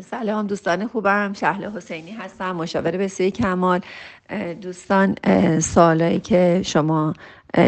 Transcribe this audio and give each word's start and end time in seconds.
سلام 0.00 0.46
دوستان 0.46 0.86
خوبم. 0.88 1.32
شهل 1.32 1.70
حسینی 1.76 2.10
هستم 2.10 2.52
مشاور 2.52 2.96
بسیاری 2.96 3.30
کمال. 3.30 3.80
دوستان 4.60 5.16
سوالایی 5.60 6.20
که 6.20 6.62
شما 6.64 7.14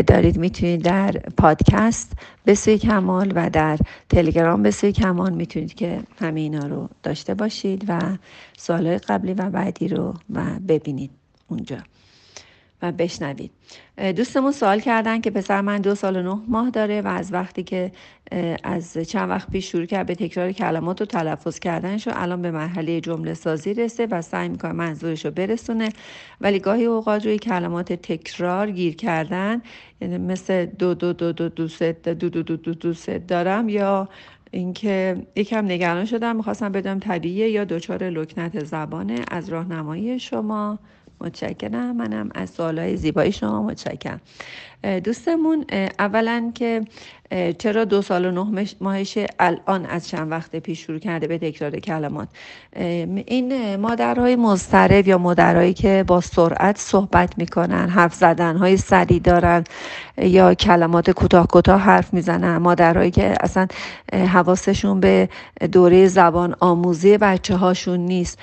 دارید 0.07 0.37
می‌تونید 0.39 0.83
در 0.83 1.13
پادکست 1.13 2.13
بسوی 2.47 2.79
کمال 2.79 3.33
و 3.35 3.51
در 3.51 3.79
تلگرام 4.09 4.63
بسوی 4.63 4.93
کمال 4.93 5.33
می‌تونید 5.33 5.75
که 5.75 6.01
همه 6.21 6.41
اینا 6.41 6.67
رو 6.67 6.89
داشته 7.03 7.35
باشید 7.35 7.84
و 7.89 8.00
سوالای 8.56 8.98
قبلی 8.98 9.34
و 9.34 9.50
بعدی 9.50 9.88
رو 9.88 10.14
و 10.34 10.45
ببینید 10.68 11.11
اونجا. 11.48 11.79
و 12.85 12.93
بشنوید. 12.93 13.51
دوستمون 14.16 14.53
سوال 14.53 14.80
کردن 14.80 15.21
که 15.21 15.30
پسر 15.30 15.61
من 15.61 15.80
دو 15.80 15.95
سال 15.95 16.16
و 16.16 16.23
نه 16.23 16.43
ماه 16.48 16.71
داره 16.71 17.01
و 17.03 17.07
از 17.07 17.33
وقتی 17.33 17.62
که 17.62 17.93
از 18.62 18.98
چند 18.98 19.30
وقت 19.30 19.51
پیش 19.51 19.71
شروع 19.73 19.84
کرد 19.84 20.07
به 20.07 20.14
تکرار 20.14 20.53
کلمات 20.53 21.02
و 21.02 21.05
تلفظ 21.05 21.59
کردنش 21.59 22.09
و 22.09 22.11
الان 22.15 22.43
به 22.43 22.51
مرحله 22.51 23.01
جمله 23.01 23.34
سازی 23.34 23.75
رسه 23.75 24.07
و 24.07 24.23
سعی 24.23 24.48
می‌کنه 24.48 24.73
منظورش 24.73 25.24
رو 25.24 25.30
برسونه. 25.30 25.88
ولی 26.41 26.59
گاهی 26.59 26.84
اوقات 26.84 27.24
روی 27.24 27.38
کلمات 27.38 27.93
تکرار 27.93 28.70
گیر 28.70 28.96
کردن 28.96 29.62
یعنی 30.01 30.19
مثل 30.19 30.66
دو 30.66 30.95
دو 30.95 31.12
دو 31.12 31.32
دو 31.32 31.48
دو 31.48 31.69
ست 31.69 32.09
دو 32.09 32.29
دو 32.29 32.43
دو 32.43 32.57
دو 32.57 32.74
دو 32.74 32.93
ست 32.95 33.10
دارم 33.10 33.69
یا 33.69 34.09
اینکه 34.51 35.27
یکم 35.37 35.65
نگران 35.65 36.05
شدم 36.05 36.37
می‌خواستم 36.37 36.73
بدم 36.73 36.98
طبیعیه 36.98 37.51
یا 37.51 37.65
دچار 37.65 38.10
لکنت 38.10 38.65
زبانه 38.65 39.15
از 39.30 39.48
راهنمایی 39.48 40.19
شما. 40.19 40.79
متشکرم. 41.20 41.96
منم 41.96 42.30
از 42.34 42.50
سوالای 42.50 42.96
زیبایی 42.96 43.32
شما 43.32 43.62
متشکرم. 43.62 44.20
دوستمون 45.05 45.65
اولا 45.98 46.52
که 46.55 46.84
چرا 47.59 47.84
دو 47.84 48.02
سال 48.02 48.24
و 48.24 48.30
نه 48.45 48.66
ماهش 48.80 49.19
الان 49.38 49.87
از 49.87 50.09
چند 50.09 50.30
وقت 50.30 50.57
پیش 50.57 50.87
شروع 50.87 50.98
کرده 50.98 51.27
به 51.27 51.38
تکرار 51.38 51.70
کلمات؟ 51.70 52.29
این 53.27 53.77
مادرهای 53.77 54.37
مضطرب 54.37 55.09
یا 55.09 55.19
مادرهایی 55.19 55.73
که 55.73 56.05
با 56.07 56.21
سرعت 56.21 56.79
صحبت 56.79 57.38
می‌کنن 57.38 57.88
حرف 57.88 58.15
زدن 58.15 58.57
های 58.57 58.77
سری 58.77 59.21
دارن 59.21 59.65
یا 60.18 60.55
کلمات 60.55 61.10
کوتاه 61.10 61.46
کوتاه 61.46 61.80
حرف 61.80 62.15
می‌زنن. 62.15 62.57
مادرهایی 62.57 63.10
که 63.10 63.35
اصلا 63.40 63.66
حواسشون 64.12 65.00
به 65.00 65.28
دوره 65.72 66.06
زبان 66.06 66.55
آموزی 66.60 67.19
بچه 67.19 67.56
هاشون 67.56 68.00
نیست 68.00 68.38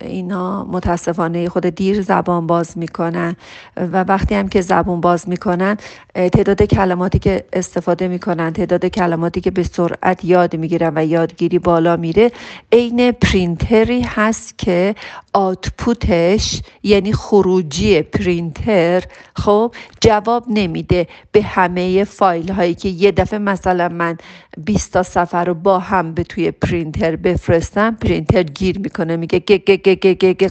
اینا 0.00 0.64
متاسفانه 0.64 1.48
خود 1.48 1.66
دیر 1.66 2.02
زبان 2.02 2.46
باز 2.46 2.78
می‌کنن. 2.78 3.36
و 3.76 4.04
وقتی 4.04 4.34
هم 4.34 4.48
که 4.48 4.60
زبان 4.60 5.00
باز 5.00 5.27
می‌کنن 5.28 5.76
تعداد 6.14 6.62
کلماتی 6.62 7.18
که 7.18 7.44
استفاده 7.52 8.08
می‌کنن 8.08 8.52
تعداد 8.52 8.86
کلماتی 8.86 9.40
که 9.40 9.50
به 9.50 9.62
سرعت 9.62 10.24
یاد 10.24 10.56
می‌گیرن 10.56 10.92
و 10.96 11.04
یادگیری 11.06 11.58
بالا 11.58 11.96
میره 11.96 12.32
عین 12.72 13.12
پرینتری 13.12 14.00
هست 14.00 14.58
که 14.58 14.94
آتپوتش 15.32 16.62
یعنی 16.82 17.12
خروجی 17.12 18.02
پرینتر 18.02 19.02
خب 19.36 19.74
جواب 20.00 20.44
نمیده 20.48 21.06
به 21.32 21.42
همه 21.42 22.04
فایل 22.04 22.52
هایی 22.52 22.74
که 22.74 22.88
یه 22.88 23.12
دفعه 23.12 23.38
مثلا 23.38 23.88
من 23.88 24.16
20 24.64 24.92
تا 24.92 25.02
سفر 25.02 25.44
رو 25.44 25.54
با 25.54 25.78
هم 25.78 26.14
به 26.14 26.22
توی 26.22 26.50
پرینتر 26.50 27.16
بفرستم 27.16 27.96
پرینتر 28.00 28.42
گیر 28.42 28.78
می‌کنه 28.78 29.16
میگه 29.16 29.38
گه 29.38 29.58
گه 29.58 30.48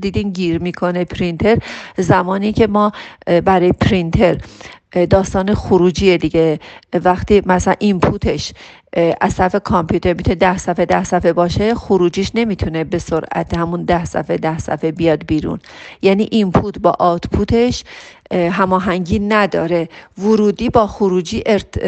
دیدین 0.00 0.30
گیر 0.30 0.58
می‌کنه 0.62 1.04
پرینتر. 1.04 1.58
زمانی 1.98 2.52
که 2.52 2.66
ما 2.66 2.92
برای 3.44 3.72
پرینتر 3.80 4.38
داستان 5.10 5.54
خروجی 5.54 6.18
دیگه. 6.18 6.60
وقتی 7.04 7.42
مثلا 7.46 7.74
input 7.78 8.31
ش 8.31 8.52
از 9.20 9.32
صفحه 9.32 9.60
کامپیوتر 9.60 10.12
می‌تونه 10.14 10.34
ده 10.34 10.58
صفحه 10.58 10.86
ده 10.86 11.04
صفحه 11.04 11.32
باشه 11.32 11.74
خروجیش 11.74 12.30
نمی‌تونه 12.34 12.84
به 12.84 12.98
سرعت 12.98 13.56
همون 13.56 13.82
ده 13.84 14.04
صفحه 14.04 14.36
ده 14.36 14.58
صفحه 14.58 14.92
بیاد 14.92 15.26
بیرون. 15.26 15.58
یعنی 16.02 16.28
input 16.30 16.78
با 16.78 16.90
output 16.98 17.62
ش 17.62 17.84
هماهنگی 18.32 19.18
نداره. 19.18 19.88
ورودی 20.18 20.70
با 20.70 20.86
خروجی 20.86 21.42
ارت... 21.46 21.78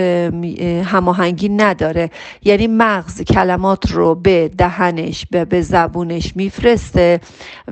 هماهنگی 0.85 1.49
نداره. 1.49 2.11
یعنی 2.45 2.67
مغز 2.67 3.23
کلمات 3.23 3.91
رو 3.93 4.15
به 4.15 4.51
دهنش 4.59 5.27
به, 5.31 5.45
به 5.45 5.63
زبونش 5.63 6.37
میفرسته 6.37 7.21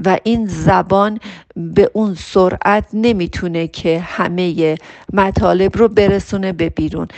و 0.05 0.19
این 0.25 0.47
زبان 0.47 1.19
به 1.57 1.91
اون 1.93 2.15
سرعت 2.15 2.85
نمی‌تونه 2.93 3.69
که 3.69 4.01
همه 4.01 4.77
مطالب 5.19 5.77
رو 5.77 5.89
برسونه 5.89 6.53
به 6.53 6.71
بیرون. 6.71 7.09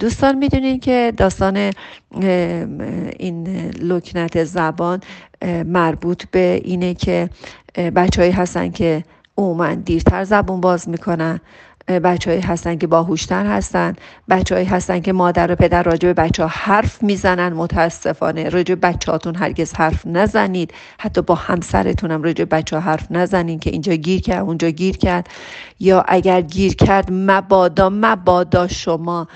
دوستان 0.00 0.38
می‌دونین 0.38 0.80
که 0.80 1.12
داستان 1.16 1.72
این 3.18 3.46
لکنت 3.82 4.44
زبان 4.44 5.00
مربوط 5.66 6.24
به 6.30 6.60
اینه 6.64 6.94
که 6.94 7.30
بچههایی 7.76 8.32
هستن 8.32 8.70
که 8.70 9.04
عموما 9.38 9.74
دیرتر 9.74 10.24
زبون 10.24 10.60
باز 10.60 10.88
می‌کنن. 10.88 11.40
بچههایی 11.88 12.42
هستن 12.42 12.78
که 12.78 12.86
باهوشتر 12.86 13.46
هستن 13.46 13.96
بچههایی 14.28 14.66
هستن 14.66 15.00
که 15.00 15.12
مادر 15.12 15.52
و 15.52 15.54
پدر 15.54 15.82
راجع 15.82 16.08
به 16.08 16.14
بچه 16.14 16.42
ها 16.42 16.48
حرف 16.48 17.02
می‌زنن 17.02 17.52
متاسفانه. 17.52 18.48
راجع 18.48 18.74
به 18.74 18.88
بچه 18.88 19.12
هاتون 19.12 19.34
هرگز 19.34 19.72
حرف 19.72 20.06
نزنید. 20.06 20.74
حتی 20.98 21.22
با 21.22 21.34
همسرتون 21.34 22.10
هم 22.10 22.22
راجع 22.22 22.44
به 22.44 22.56
بچه 22.56 22.76
ها 22.76 22.82
حرف 22.82 23.06
نزنید 23.10 23.60
که 23.60 23.70
اینجا 23.70 23.94
گیر 23.94 24.20
کرد 24.20 24.42
اونجا 24.42 24.70
گیر 24.70 24.96
کرد. 24.96 25.28
یا 25.80 26.04
اگر 26.08 26.40
گیر 26.40 26.74
کرد 26.74 27.08
مبادا 27.12 27.90
مبادا 27.92 28.68
شما 28.68 29.28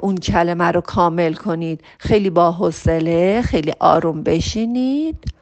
اون 0.00 0.16
کلمه 0.16 0.64
رو 0.64 0.80
کامل 0.80 1.34
کنید. 1.34 1.80
خیلی 1.98 2.30
با 2.30 2.52
حوصله 2.52 3.42
خیلی 3.42 3.72
آروم 3.80 4.22
بشینید. 4.22 5.41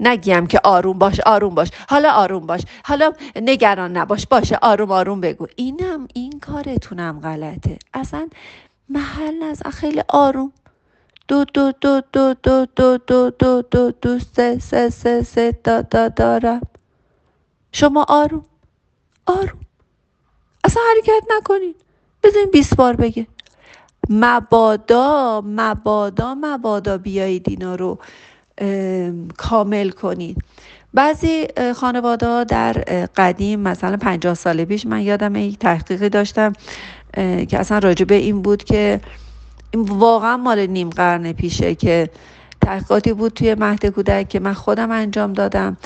نگیم 0.00 0.46
که 0.46 0.60
آروم 0.64 0.98
باش 0.98 1.20
آروم 1.20 1.54
باش 1.54 1.68
حالا 1.88 2.12
آروم 2.12 2.46
باش 2.46 2.62
حالا 2.84 3.12
نگران 3.36 3.96
نباش 3.96 4.26
باشه 4.26 4.58
آروم 4.62 4.90
آروم 4.92 5.20
بگو 5.20 5.46
اینم 5.56 6.08
این 6.14 6.40
کارتونم 6.40 7.20
غلطه 7.20 7.78
اصلا 7.94 8.28
محل 8.88 9.42
از 9.42 9.62
خیلی 9.72 10.02
آروم 10.08 10.52
دو 11.28 11.44
دو 11.44 11.72
دو 11.80 12.02
دو 12.12 12.34
دو 12.42 12.66
دو 12.76 12.98
دو 13.06 13.30
دو 13.30 13.62
دو 13.62 13.90
دو 13.90 14.18
سه 14.18 14.58
سه 14.58 14.90
سه 14.90 15.22
سه 15.22 15.52
دا 15.64 15.82
دا 15.82 16.08
دارم 16.08 16.60
شما 17.72 18.06
آروم 18.08 18.44
آروم 19.26 19.60
اصلا 20.64 20.82
حرکت 20.96 21.24
نکنین 21.36 21.74
بذارین 22.22 22.50
بیست 22.50 22.76
بار 22.76 22.96
بگه 22.96 23.26
مبادا 24.10 25.42
مبادا 25.46 26.34
مبادا 26.34 26.98
بیایید 26.98 27.48
اینا 27.48 27.74
رو 27.74 27.98
کامل 29.36 29.90
کنید. 29.90 30.36
بعضی 30.94 31.46
خانواده 31.76 32.44
در 32.44 32.72
قدیم 33.16 33.60
مثلا 33.60 33.96
پنجاه 33.96 34.34
سال 34.34 34.64
پیش 34.64 34.86
من 34.86 35.00
یادم 35.02 35.36
یک 35.36 35.58
تحقیقی 35.58 36.08
داشتم 36.08 36.52
که 37.48 37.58
اصلا 37.58 37.78
راجبه 37.78 38.14
این 38.14 38.42
بود 38.42 38.64
که 38.64 39.00
این 39.70 39.82
واقعا 39.82 40.36
مال 40.36 40.66
نیم 40.66 40.90
قرن 40.90 41.32
پیشه 41.32 41.74
که 41.74 42.10
تحقیقاتی 42.60 43.12
بود 43.12 43.32
توی 43.32 43.54
مهد 43.54 43.86
کودک 43.86 44.28
که 44.28 44.40
من 44.40 44.52
خودم 44.52 44.90
انجام 44.90 45.32
دادم. 45.32 45.76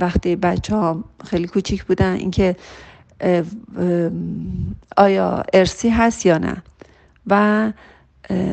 وقتی 0.00 0.36
بچه 0.36 0.76
ها 0.76 1.04
خیلی 1.24 1.46
کوچیک 1.46 1.84
بودن 1.84 2.12
اینکه 2.12 2.56
آیا 4.96 5.42
ارسی 5.52 5.88
هست 5.88 6.26
یا 6.26 6.38
نه. 6.38 6.62
و 7.26 7.72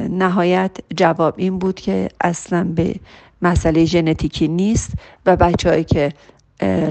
نهایت 0.10 0.78
جواب 0.98 1.34
این 1.38 1.60
بود 1.60 1.76
که 1.76 2.10
اصلا 2.22 2.64
به 2.64 2.96
مسئله 3.42 3.86
ژنتیکی 3.86 4.48
نیست 4.48 4.92
و 5.26 5.36
بچههایی 5.36 5.84
که 5.84 6.14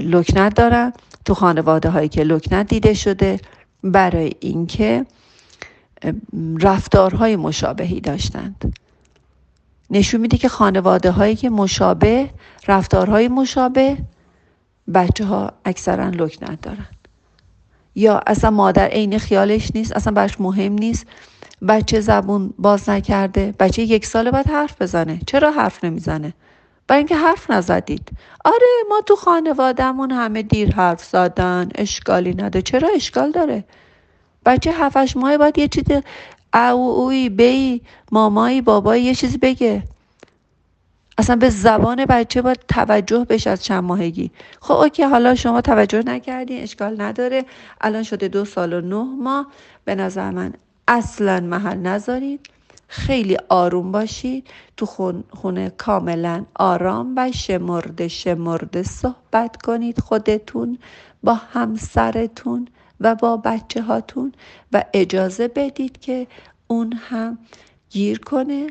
لکنت 0.01 0.55
دارن 0.55 0.93
تو 1.25 1.33
خانواده 1.33 1.89
هایی 1.89 2.09
که 2.09 2.23
لکنت 2.23 2.67
دیده 2.67 2.93
شده 2.93 3.39
برای 3.83 4.31
اینکه 4.39 5.05
رفتارهای 6.61 7.35
مشابهی 7.35 8.01
داشتند. 8.01 8.73
نشون 9.89 10.21
میده 10.21 10.37
که 10.37 10.49
خانواده 10.49 11.11
هایی 11.11 11.35
که 11.35 11.49
مشابه 11.49 12.29
رفتارهای 12.67 13.27
مشابه 13.27 13.97
بچه 14.93 15.25
ها 15.25 15.53
اکثرا 15.65 16.09
لکنت 16.09 16.61
دارن. 16.61 16.87
یا 17.95 18.21
اصلا 18.27 18.49
مادر 18.49 18.87
عین 18.87 19.19
خیالش 19.19 19.71
نیست 19.75 19.91
اصلا 19.95 20.13
برش 20.13 20.41
مهم 20.41 20.73
نیست 20.73 21.05
بچه 21.67 21.99
زبون 21.99 22.53
باز 22.57 22.89
نکرده. 22.89 23.53
بچه 23.59 23.81
یک 23.81 24.05
ساله 24.05 24.31
باید 24.31 24.47
حرف 24.47 24.81
بزنه. 24.81 25.19
چرا 25.27 25.51
حرف 25.51 25.83
نمی‌زنه؟ 25.83 26.33
برای 26.87 26.97
اینکه 26.97 27.15
حرف 27.15 27.51
نزدید. 27.51 28.09
آره 28.45 28.67
ما 28.89 29.01
تو 29.01 29.15
خانوادهمون 29.15 30.11
همه 30.11 30.41
دیر 30.41 30.75
حرف 30.75 31.03
زدن. 31.03 31.69
اشکالی 31.75 32.33
نده 32.33 32.61
چرا 32.61 32.89
اشکال 32.95 33.31
داره؟ 33.31 33.63
بچه 34.45 34.71
هفتش 34.71 35.17
ماه 35.17 35.37
باید 35.37 35.57
یه 35.57 35.67
چیز 35.67 35.83
او 36.53 36.89
اوی 36.89 37.29
بی 37.29 37.81
مامایی 38.11 38.61
بابایی 38.61 39.03
یه 39.03 39.15
چیزی 39.15 39.37
بگه. 39.37 39.83
اصلا 41.17 41.35
به 41.35 41.49
زبان 41.49 42.05
بچه 42.05 42.41
باید 42.41 42.59
توجه 42.67 43.25
بشه 43.29 43.49
از 43.49 43.63
چند 43.63 43.83
ماهگی. 43.83 44.31
خب 44.61 44.73
اوکی 44.73 45.03
حالا 45.03 45.35
شما 45.35 45.61
توجه 45.61 46.03
نکردین 46.05 46.63
اشکال 46.63 47.01
نداره. 47.01 47.45
الان 47.81 48.03
شده 48.03 48.27
دو 48.27 48.45
سال 48.45 48.73
و 48.73 48.81
نه 48.81 49.03
ماه. 49.03 49.47
به 49.85 49.95
نظر 49.95 50.31
من 50.31 50.53
اصلا 50.91 51.39
محل 51.39 51.77
نذارید. 51.77 52.49
خیلی 52.87 53.37
آروم 53.49 53.91
باشید. 53.91 54.47
تو 54.77 54.85
خونه 55.29 55.69
کاملا 55.69 56.45
آرام 56.55 57.13
و 57.17 57.31
شمرده 57.31 58.07
شمرده 58.07 58.83
صحبت 58.83 59.61
کنید 59.61 59.99
خودتون 59.99 60.77
با 61.23 61.33
همسرتون 61.33 62.67
و 62.99 63.15
با 63.15 63.37
بچه 63.37 63.81
هاتون 63.81 64.33
و 64.73 64.83
اجازه 64.93 65.47
بدید 65.47 65.99
که 65.99 66.27
اون 66.67 66.93
هم 66.93 67.37
گیر 67.89 68.19
کنه 68.19 68.69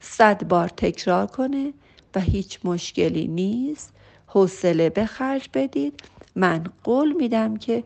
صد 0.00 0.48
بار 0.48 0.68
تکرار 0.68 1.26
کنه 1.26 1.72
و 2.14 2.20
هیچ 2.20 2.58
مشکلی 2.64 3.28
نیست. 3.28 3.92
حوصله 4.26 4.90
به 4.90 5.06
خرج 5.06 5.48
بدید. 5.54 6.00
من 6.36 6.64
قول 6.84 7.12
میدم 7.12 7.56
که 7.56 7.84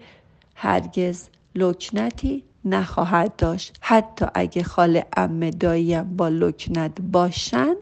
هرگز 0.54 1.28
لکنتی 1.54 2.44
نخواهد 2.74 3.36
داشت. 3.36 3.76
حتی 3.80 4.26
اگه 4.34 4.62
خاله 4.62 5.06
ام 5.16 5.50
داییم 5.50 6.16
با 6.16 6.28
لکنت 6.28 7.00
باشند 7.00 7.76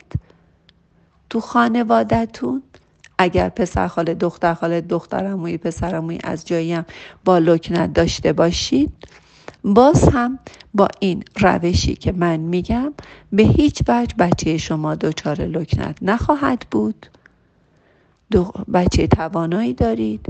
تو 1.31 1.41
خانوادتون 1.41 2.63
اگر 3.19 3.49
پسر 3.49 3.89
خاله 3.89 4.15
دختر 4.15 4.55
خاله 4.55 4.81
دخترموی 4.81 5.59
پسرموی 5.59 6.19
از 6.25 6.47
جاییم 6.47 6.85
با 7.25 7.39
لکنت 7.39 7.93
داشته 7.93 8.33
باشید 8.33 8.93
باز 9.65 10.09
هم 10.09 10.39
با 10.75 10.89
این 11.01 11.25
روشی 11.41 11.95
که 11.95 12.13
من 12.13 12.37
میگم 12.37 12.95
به 13.33 13.43
هیچ 13.43 13.83
وجه 13.89 14.15
بچه 14.19 14.59
شما 14.59 14.95
دچار 14.95 15.41
لکنت 15.41 15.99
نخواهد 16.03 16.67
بود. 16.71 17.07
بچه 18.75 19.07
توانایی 19.07 19.73
دارید 19.73 20.27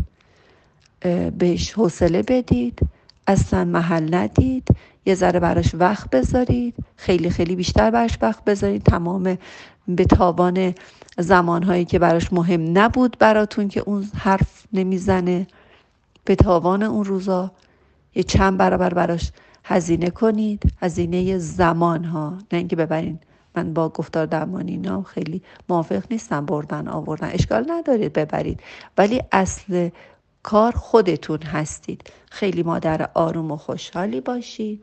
بهش 1.39 1.73
حوصله 1.73 2.23
بدید. 2.23 2.81
اصلا 3.27 3.65
محل 3.65 4.15
ندید. 4.15 4.69
یه 5.07 5.15
ذره 5.15 5.41
براش 5.41 5.75
وقت 5.75 6.11
بذارید. 6.11 6.75
خیلی 6.97 7.31
خیلی 7.31 7.57
بیشتر 7.57 7.91
براش 7.91 8.19
وقت 8.23 8.45
بذارید. 8.45 8.83
تمام 8.83 9.39
به 9.89 10.05
تابان 10.05 10.75
زمانهایی 11.19 11.85
که 11.85 11.99
براش 11.99 12.33
مهم 12.33 12.79
نبود 12.79 13.17
براتون 13.19 13.69
که 13.69 13.81
اون 13.81 14.11
حرف 14.17 14.67
نمی‌زنه. 14.73 15.47
به 16.25 16.35
تاوان 16.35 16.83
اون 16.83 17.05
روزا. 17.05 17.51
یه 18.15 18.23
چند 18.23 18.59
برابر 18.59 18.95
براش 18.95 19.33
هزینه 19.65 20.11
کنید. 20.11 20.63
هزینه 20.81 21.39
زمان 21.39 22.05
ها 22.05 22.39
نه 22.53 22.59
اینکه 22.59 22.77
ببرین. 22.77 23.19
من 23.57 23.75
با 23.75 23.89
گفتار 23.89 24.27
درمانی 24.27 24.73
اینا 24.73 25.03
خیلی 25.03 25.43
موافق 25.69 26.03
نیستم. 26.11 26.47
بردن 26.47 26.89
آوردن. 26.89 27.31
اشکال 27.33 27.65
ندارید 27.69 28.13
ببرید. 28.13 28.61
ولی 28.99 29.23
اصل 29.33 29.89
کار 30.47 30.73
خودتون 30.73 31.43
هستید. 31.43 32.11
خیلی 32.31 32.63
مادر 32.63 33.11
آروم 33.15 33.51
و 33.51 33.57
خوشحالی 33.57 34.21
باشید. 34.21 34.83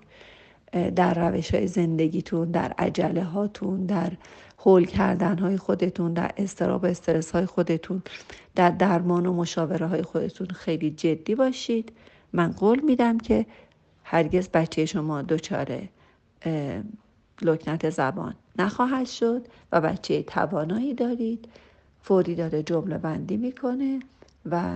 در 0.95 1.13
روش 1.13 1.55
های 1.55 1.67
زندگیتون 1.67 2.51
در 2.51 2.73
عجله 2.77 3.23
هاتون 3.23 3.85
در 3.85 4.11
هول 4.59 4.85
کردن 4.85 5.37
های 5.37 5.57
خودتون 5.57 6.13
در 6.13 6.31
استراب 6.37 6.85
استرس 6.85 7.31
های 7.31 7.45
خودتون 7.45 8.03
در 8.55 8.69
درمان 8.69 9.25
و 9.25 9.33
مشاوره 9.33 9.87
های 9.87 10.01
خودتون 10.01 10.47
خیلی 10.47 10.91
جدی 10.91 11.35
باشید. 11.35 11.91
من 12.33 12.51
قول 12.51 12.79
میدم 12.79 13.17
که 13.17 13.45
هرگز 14.03 14.49
بچه 14.49 14.85
شما 14.85 15.21
دچار 15.21 15.81
لکنت 17.41 17.89
زبان 17.89 18.35
نخواهد 18.59 19.07
شد 19.07 19.47
و 19.71 19.81
بچه 19.81 20.23
توانایی 20.23 20.93
دارید. 20.93 21.47
فوری 22.01 22.35
داره 22.35 22.63
جمله 22.63 22.97
بندی 22.97 23.37
می‌کنه 23.37 23.99
و 24.45 24.73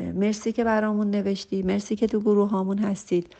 مرسی 0.00 0.52
که 0.52 0.64
برامون 0.64 1.10
نوشتی 1.10 1.62
مرسی 1.62 1.96
که 1.96 2.06
تو 2.06 2.20
گروه 2.20 2.50
هامون 2.50 2.78
هستید. 2.78 3.36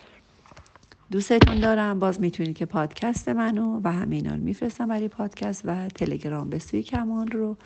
دوستتون 1.12 1.60
دارم 1.60 2.00
باز 2.00 2.20
می‌تونید 2.20 2.56
که 2.56 2.66
پادکست 2.66 3.28
منو 3.28 3.80
و 3.84 3.92
همینا 3.92 4.30
رو 4.34 4.40
میفرستم 4.42 4.88
برای 4.88 5.08
پادکست 5.08 5.62
و 5.64 5.88
تلگرام 5.90 6.50
به 6.50 6.58
سوی 6.58 6.82
کمان 6.82 7.30
رو 7.30 7.58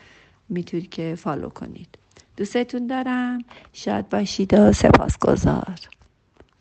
می‌تونید 0.49 0.89
که 0.89 1.15
فالو 1.15 1.49
کنید. 1.49 1.99
دوستتون 2.37 2.87
دارم 2.87 3.45
شاد 3.73 4.09
باشید 4.09 4.53
و 4.53 4.73
سپاسگزار. 4.73 5.79